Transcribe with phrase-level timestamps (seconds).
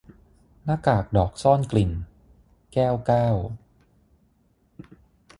[0.65, 1.91] หน้ากากดอกซ่อนกลิ่น-
[2.73, 3.27] แก้วเก้า